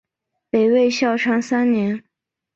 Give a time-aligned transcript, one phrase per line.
[0.49, 2.03] 北魏孝昌三年。